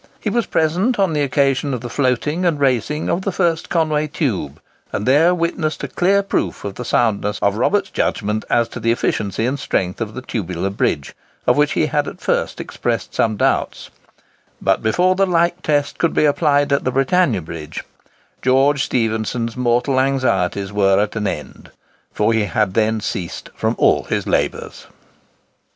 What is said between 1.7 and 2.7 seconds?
of the floating and